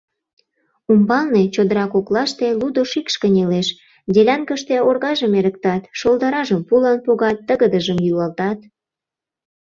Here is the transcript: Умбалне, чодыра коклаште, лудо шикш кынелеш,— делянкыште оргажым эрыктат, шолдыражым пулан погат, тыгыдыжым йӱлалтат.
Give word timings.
Умбалне, 0.91 1.43
чодыра 1.55 1.85
коклаште, 1.93 2.47
лудо 2.59 2.81
шикш 2.91 3.15
кынелеш,— 3.21 3.67
делянкыште 4.13 4.75
оргажым 4.87 5.31
эрыктат, 5.39 5.83
шолдыражым 5.99 6.61
пулан 6.67 6.97
погат, 7.05 7.37
тыгыдыжым 7.47 7.97
йӱлалтат. 8.05 8.59